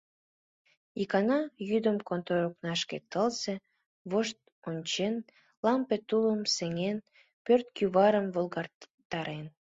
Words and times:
Икана 1.01 1.39
йӱдым 1.69 1.97
контор 2.07 2.39
окнашке 2.49 2.97
тылзе 3.11 3.55
вошт 4.09 4.37
ончен, 4.69 5.15
лампе 5.65 5.97
тулым 6.07 6.41
сеҥен, 6.55 6.97
пӧрт 7.45 7.65
кӱварым 7.75 8.27
волгалтарен. 8.35 9.45